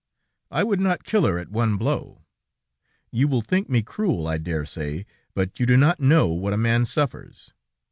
[0.49, 2.25] I would not kill her at one blow!
[3.11, 6.57] You will think me cruel, I dare say; but you do not know what a
[6.57, 7.53] man suffers.